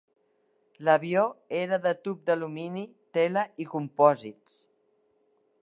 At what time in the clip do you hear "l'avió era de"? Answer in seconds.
0.87-1.91